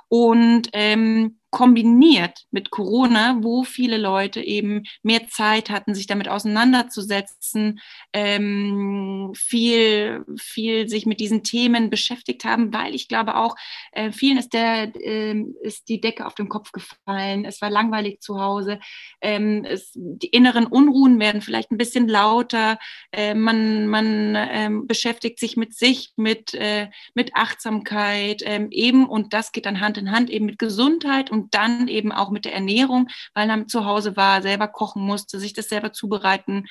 [0.09, 7.81] Und ähm, kombiniert mit Corona, wo viele Leute eben mehr Zeit hatten, sich damit auseinanderzusetzen,
[8.13, 13.57] ähm, viel, viel sich mit diesen Themen beschäftigt haben, weil ich glaube auch,
[13.93, 18.21] äh, vielen ist, der, äh, ist die Decke auf den Kopf gefallen, es war langweilig
[18.21, 18.79] zu Hause,
[19.23, 22.79] ähm, es, die inneren Unruhen werden vielleicht ein bisschen lauter,
[23.13, 29.33] äh, man, man ähm, beschäftigt sich mit sich, mit, äh, mit Achtsamkeit ähm, eben und
[29.33, 32.45] das geht dann Hand in Hand eben mit Gesundheit und und dann eben auch mit
[32.45, 36.67] der Ernährung, weil er zu Hause war, selber kochen musste, sich das selber zubereiten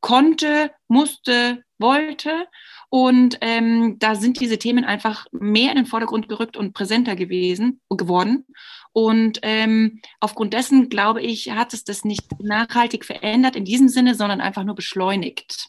[0.00, 2.46] konnte, musste, wollte.
[2.90, 7.80] Und ähm, da sind diese Themen einfach mehr in den Vordergrund gerückt und präsenter gewesen
[7.88, 8.46] geworden.
[8.92, 14.14] Und ähm, aufgrund dessen, glaube ich, hat es das nicht nachhaltig verändert in diesem Sinne,
[14.14, 15.68] sondern einfach nur beschleunigt.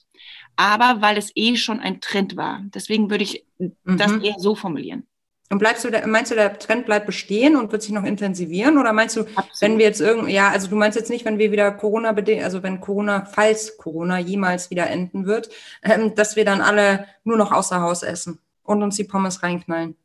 [0.55, 2.61] Aber weil es eh schon ein Trend war.
[2.73, 3.97] Deswegen würde ich mhm.
[3.97, 5.07] das eher so formulieren.
[5.51, 8.77] Und bleibst du, da, meinst du, der Trend bleibt bestehen und wird sich noch intensivieren?
[8.77, 9.61] Oder meinst du, Absolut.
[9.61, 12.43] wenn wir jetzt irgendwie, ja, also du meinst jetzt nicht, wenn wir wieder Corona bedingt,
[12.43, 15.49] also wenn Corona, falls Corona jemals wieder enden wird,
[15.81, 19.95] ähm, dass wir dann alle nur noch außer Haus essen und uns die Pommes reinknallen?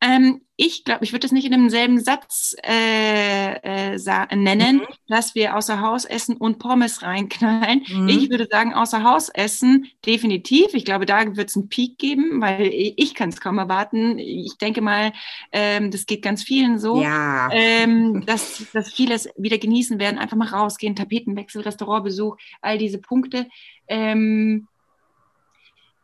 [0.00, 4.86] Ähm, ich glaube, ich würde es nicht in demselben Satz äh, äh, nennen, mhm.
[5.08, 7.84] dass wir außer Haus essen und Pommes reinknallen.
[7.88, 8.08] Mhm.
[8.08, 10.74] Ich würde sagen, außer Haus essen definitiv.
[10.74, 14.18] Ich glaube, da wird es einen Peak geben, weil ich kann es kaum erwarten.
[14.18, 15.12] Ich denke mal,
[15.50, 17.48] ähm, das geht ganz vielen so, ja.
[17.52, 22.98] ähm, dass, dass viele es wieder genießen werden, einfach mal rausgehen, Tapetenwechsel, Restaurantbesuch, all diese
[22.98, 23.48] Punkte.
[23.88, 24.68] Ähm,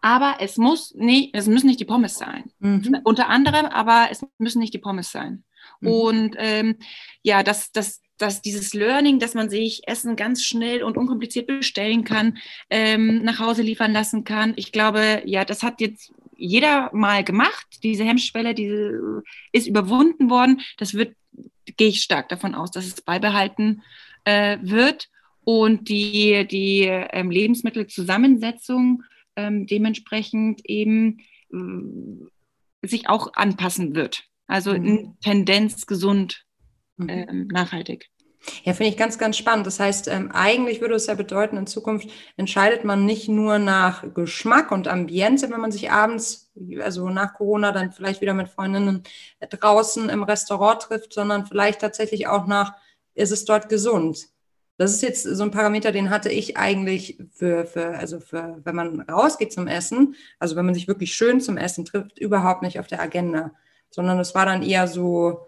[0.01, 2.51] aber es muss nicht, es müssen nicht die Pommes sein.
[2.59, 3.01] Mhm.
[3.05, 5.45] Unter anderem, aber es müssen nicht die Pommes sein.
[5.81, 5.89] Mhm.
[5.89, 6.77] Und ähm,
[7.23, 12.05] ja, dass das, dass dieses Learning, dass man sich Essen ganz schnell und unkompliziert bestellen
[12.05, 12.39] kann,
[12.71, 14.55] ähm, nach Hause liefern lassen kann.
[14.57, 17.67] Ich glaube, ja, das hat jetzt jeder mal gemacht.
[17.83, 20.63] Diese Hemmschwelle, diese ist überwunden worden.
[20.79, 21.15] Das wird,
[21.77, 23.83] gehe ich stark davon aus, dass es beibehalten
[24.25, 25.09] äh, wird.
[25.45, 29.03] Und die, die ähm, Lebensmittelzusammensetzung
[29.37, 31.19] ähm, dementsprechend eben
[31.53, 34.25] äh, sich auch anpassen wird.
[34.47, 34.85] Also mhm.
[34.85, 36.45] in Tendenz gesund,
[36.99, 38.11] äh, nachhaltig.
[38.65, 39.67] Ja, finde ich ganz, ganz spannend.
[39.67, 44.15] Das heißt, ähm, eigentlich würde es ja bedeuten, in Zukunft entscheidet man nicht nur nach
[44.15, 49.03] Geschmack und Ambiente, wenn man sich abends, also nach Corona, dann vielleicht wieder mit Freundinnen
[49.41, 52.75] draußen im Restaurant trifft, sondern vielleicht tatsächlich auch nach,
[53.15, 54.29] ist es dort gesund?
[54.81, 58.75] Das ist jetzt so ein Parameter, den hatte ich eigentlich für, für, also für, wenn
[58.75, 62.81] man rausgeht zum Essen, also wenn man sich wirklich schön zum Essen trifft, überhaupt nicht
[62.81, 63.51] auf der Agenda,
[63.91, 65.47] sondern es war dann eher so,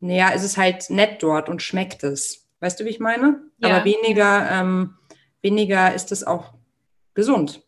[0.00, 2.46] naja, ist es halt nett dort und schmeckt es.
[2.60, 3.40] Weißt du, wie ich meine?
[3.56, 3.70] Ja.
[3.70, 4.98] Aber weniger, ähm,
[5.40, 6.52] weniger ist es auch
[7.14, 7.62] gesund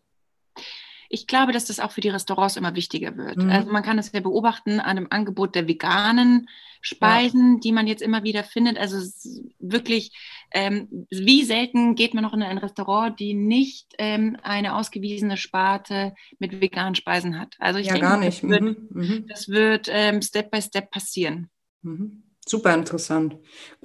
[1.08, 3.36] ich glaube, dass das auch für die Restaurants immer wichtiger wird.
[3.38, 3.50] Mhm.
[3.50, 6.48] Also man kann es ja beobachten an dem Angebot der veganen
[6.80, 7.60] Speisen, ja.
[7.60, 8.78] die man jetzt immer wieder findet.
[8.78, 8.98] Also
[9.58, 10.12] wirklich,
[10.52, 16.14] ähm, wie selten geht man noch in ein Restaurant, die nicht ähm, eine ausgewiesene Sparte
[16.38, 17.56] mit veganen Speisen hat.
[17.58, 18.42] Also ich ja, denke, gar nicht.
[18.42, 18.88] das wird, mhm.
[18.90, 19.26] mhm.
[19.28, 21.50] das wird ähm, Step by Step passieren.
[21.82, 22.22] Mhm.
[22.48, 23.36] Super interessant.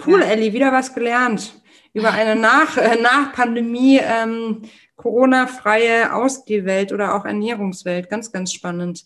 [0.06, 0.26] Cool, ja.
[0.26, 1.61] Elli, wieder was gelernt
[1.92, 4.62] über eine nach, äh, nach Pandemie ähm,
[4.96, 8.08] Corona-freie Ausgehwelt oder auch Ernährungswelt.
[8.08, 9.04] Ganz, ganz spannend.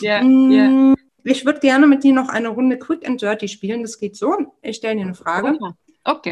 [0.00, 0.94] Ja, mm, ja.
[1.24, 3.82] Ich würde gerne mit dir noch eine Runde Quick and Dirty spielen.
[3.82, 4.34] Das geht so.
[4.62, 5.56] Ich stelle dir eine Frage.
[5.60, 5.72] Okay.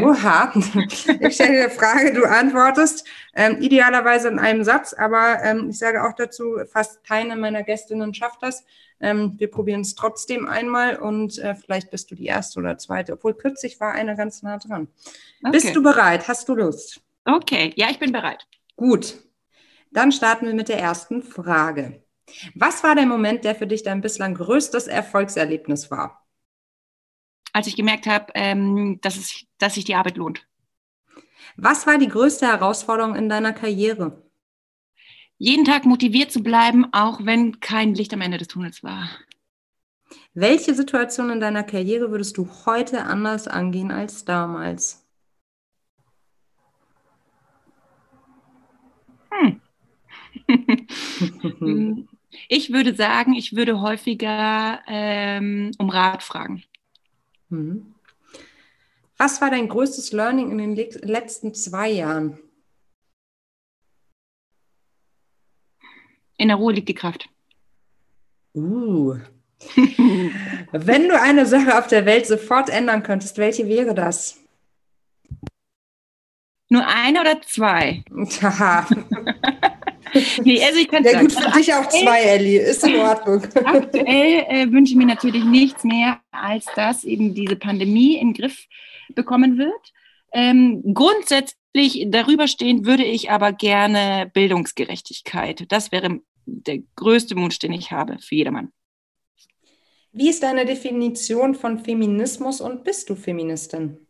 [0.05, 0.53] Oha.
[1.21, 3.07] Ich stelle dir eine Frage, du antwortest.
[3.35, 8.15] Ähm, idealerweise in einem Satz, aber ähm, ich sage auch dazu, fast keine meiner Gästinnen
[8.15, 8.65] schafft das.
[9.01, 13.15] Ähm, wir probieren es trotzdem einmal und äh, vielleicht bist du die erste oder zweite,
[13.15, 14.89] obwohl kürzlich war eine ganz nah dran.
[15.43, 15.53] Okay.
[15.53, 16.29] Bist du bereit?
[16.29, 17.01] Hast du Lust?
[17.25, 18.47] Okay, ja, ich bin bereit.
[18.77, 19.19] Gut,
[19.91, 22.05] dann starten wir mit der ersten Frage.
[22.55, 26.24] Was war der Moment, der für dich dein bislang größtes Erfolgserlebnis war?
[27.55, 30.45] Als ich gemerkt habe, ähm, dass, es, dass sich die Arbeit lohnt.
[31.57, 34.25] Was war die größte Herausforderung in deiner Karriere?
[35.39, 39.09] Jeden Tag motiviert zu bleiben, auch wenn kein Licht am Ende des Tunnels war.
[40.33, 45.07] Welche Situation in deiner Karriere würdest du heute anders angehen als damals?
[49.31, 49.61] Hm.
[52.49, 56.65] ich würde sagen, ich würde häufiger ähm, um Rat fragen.
[57.49, 57.95] Mhm.
[59.17, 62.39] Was war dein größtes Learning in den letzten zwei Jahren?
[66.37, 67.29] In der Ruhe liegt die Kraft.
[68.55, 69.19] Uh.
[70.73, 74.41] Wenn du eine Sache auf der Welt sofort ändern könntest, welche wäre das?
[76.69, 78.05] Nur eine oder zwei?
[80.45, 82.61] nee, also ich kann ja, gut, für dich auch zwei, Ellie.
[82.61, 83.43] Ist in Ordnung.
[83.65, 88.35] Aktuell äh, wünsche ich mir natürlich nichts mehr, als dass eben diese Pandemie in den
[88.35, 88.67] Griff
[89.15, 89.93] bekommen wird.
[90.33, 95.65] Ähm, grundsätzlich darüber stehend würde ich aber gerne Bildungsgerechtigkeit.
[95.71, 98.73] Das wäre der größte Wunsch, den ich habe für jedermann.
[100.13, 104.07] Wie ist deine Definition von Feminismus und bist du Feministin?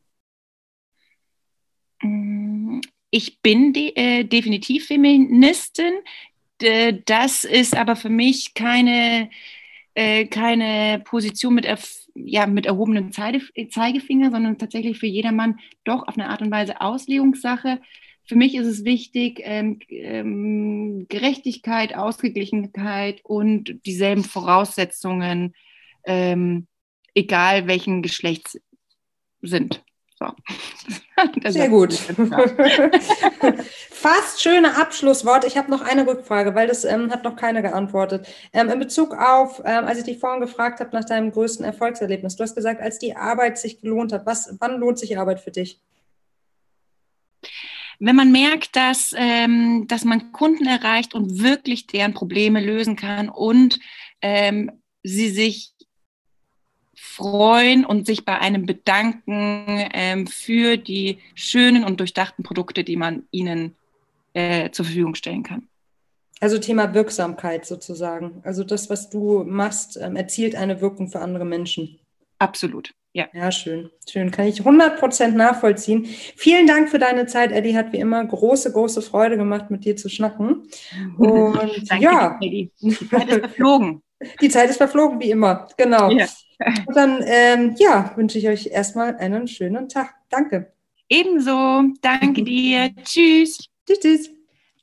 [3.14, 5.92] Ich bin de äh, definitiv Feministin.
[7.06, 9.30] Das ist aber für mich keine,
[9.94, 11.68] äh, keine Position mit,
[12.16, 13.40] ja, mit erhobenem Zeige
[13.70, 17.80] Zeigefinger, sondern tatsächlich für jedermann doch auf eine Art und Weise Auslegungssache.
[18.24, 25.54] Für mich ist es wichtig, ähm, ähm, Gerechtigkeit, Ausgeglichenheit und dieselben Voraussetzungen
[26.04, 26.66] ähm,
[27.14, 28.60] egal welchen Geschlechts
[29.40, 29.84] sind.
[30.24, 30.32] So.
[31.50, 31.94] Sehr gut.
[33.90, 35.44] Fast schöne Abschlusswort.
[35.44, 38.26] Ich habe noch eine Rückfrage, weil das ähm, hat noch keiner geantwortet.
[38.52, 42.36] Ähm, in Bezug auf, ähm, als ich dich vorhin gefragt habe nach deinem größten Erfolgserlebnis,
[42.36, 44.26] du hast gesagt, als die Arbeit sich gelohnt hat.
[44.26, 45.80] Was, wann lohnt sich Arbeit für dich?
[48.00, 53.28] Wenn man merkt, dass, ähm, dass man Kunden erreicht und wirklich deren Probleme lösen kann
[53.28, 53.78] und
[54.20, 54.70] ähm,
[55.02, 55.73] sie sich
[57.14, 63.24] freuen und sich bei einem bedanken ähm, für die schönen und durchdachten Produkte, die man
[63.30, 63.76] ihnen
[64.32, 65.68] äh, zur Verfügung stellen kann.
[66.40, 68.42] Also Thema Wirksamkeit sozusagen.
[68.44, 71.98] Also das, was du machst, ähm, erzielt eine Wirkung für andere Menschen.
[72.38, 72.92] Absolut.
[73.12, 73.28] Ja.
[73.32, 73.90] ja, schön.
[74.10, 74.32] Schön.
[74.32, 76.04] Kann ich 100% nachvollziehen.
[76.04, 77.76] Vielen Dank für deine Zeit, Eddie.
[77.76, 80.68] Hat wie immer große, große Freude gemacht, mit dir zu schnacken.
[81.18, 82.36] Und Danke, ja.
[82.40, 82.72] Eddie.
[82.80, 84.02] Die Zeit ist verflogen.
[84.40, 85.68] Die Zeit ist verflogen, wie immer.
[85.76, 86.10] Genau.
[86.10, 86.26] Ja.
[86.86, 90.14] Und dann, ähm, ja, wünsche ich euch erstmal einen schönen Tag.
[90.30, 90.72] Danke.
[91.08, 91.82] Ebenso.
[92.00, 92.90] Danke dir.
[93.04, 93.68] Tschüss.
[93.86, 94.30] Tschüss, tschüss.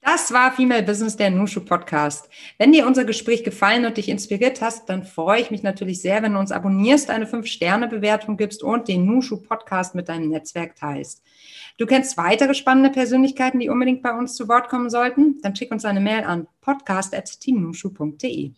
[0.03, 2.27] Das war Female Business, der Nushu Podcast.
[2.57, 6.23] Wenn dir unser Gespräch gefallen und dich inspiriert hast, dann freue ich mich natürlich sehr,
[6.23, 11.21] wenn du uns abonnierst, eine 5-Sterne-Bewertung gibst und den Nushu Podcast mit deinem Netzwerk teilst.
[11.77, 15.39] Du kennst weitere spannende Persönlichkeiten, die unbedingt bei uns zu Wort kommen sollten?
[15.43, 18.53] Dann schick uns eine Mail an podcast.teamnushu.de.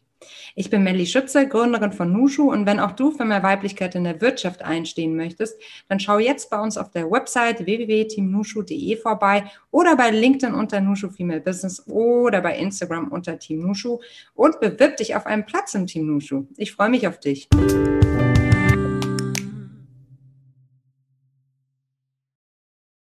[0.56, 4.04] Ich bin Melly Schütze, Gründerin von Nushu und wenn auch du für mehr Weiblichkeit in
[4.04, 5.60] der Wirtschaft einstehen möchtest,
[5.90, 11.10] dann schau jetzt bei uns auf der Website www.teamnushu.de vorbei oder bei LinkedIn unter Nushu
[11.10, 14.00] Female Business oder bei Instagram unter Team Nushu
[14.36, 16.46] und bewirb dich auf einen Platz im Team Nushu.
[16.58, 17.48] Ich freue mich auf dich.